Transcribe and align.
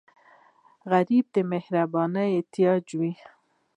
غریب 0.91 1.25
د 1.35 1.37
مهربانۍ 1.51 2.31
محتاج 2.37 2.85
وي 2.99 3.13